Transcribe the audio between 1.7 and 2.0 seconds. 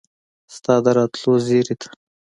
ته